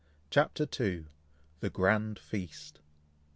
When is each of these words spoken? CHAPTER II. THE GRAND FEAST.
CHAPTER 0.31 0.67
II. 0.83 1.05
THE 1.59 1.69
GRAND 1.69 2.17
FEAST. 2.17 2.79